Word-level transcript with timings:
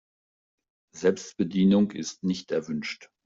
Selbstbedienung 0.95 1.91
ist 1.91 2.23
nicht 2.23 2.49
erwünscht. 2.51 3.11